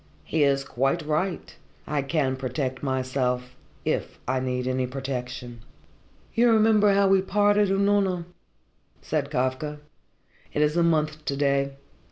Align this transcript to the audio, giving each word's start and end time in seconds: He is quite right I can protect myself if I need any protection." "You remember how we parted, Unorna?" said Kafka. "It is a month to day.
He 0.23 0.41
is 0.41 0.63
quite 0.63 1.03
right 1.05 1.55
I 1.85 2.01
can 2.01 2.35
protect 2.35 2.81
myself 2.81 3.55
if 3.85 4.17
I 4.27 4.39
need 4.39 4.65
any 4.65 4.87
protection." 4.87 5.61
"You 6.33 6.51
remember 6.51 6.91
how 6.95 7.07
we 7.07 7.21
parted, 7.21 7.69
Unorna?" 7.69 8.25
said 9.03 9.29
Kafka. 9.29 9.77
"It 10.53 10.63
is 10.63 10.75
a 10.75 10.81
month 10.81 11.23
to 11.25 11.37
day. 11.37 11.73